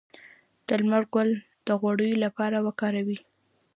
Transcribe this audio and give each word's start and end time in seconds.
د 0.67 0.69
لمر 0.81 1.03
ګل 1.13 1.29
د 1.67 1.67
غوړیو 1.79 2.21
لپاره 2.25 2.57
وکاروئ 2.67 3.17